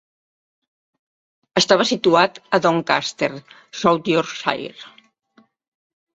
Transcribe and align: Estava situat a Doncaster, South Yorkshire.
Estava 1.61 1.85
situat 1.89 2.39
a 2.59 2.61
Doncaster, 2.65 3.31
South 3.83 4.11
Yorkshire. 4.15 4.93